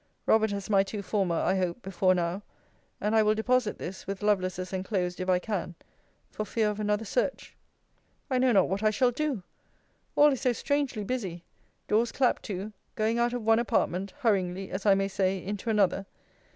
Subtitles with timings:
[0.25, 2.41] Robert has my two former, I hope, before now:
[2.99, 5.75] and I will deposit this, with Lovelace's enclosed, if I can,
[6.31, 7.55] for fear of another search.
[8.27, 9.43] I know not what I shall do!
[10.15, 11.43] All is so strangely busy!
[11.87, 16.07] Doors clapt to going out of one apartment, hurryingly, as I may say, into another.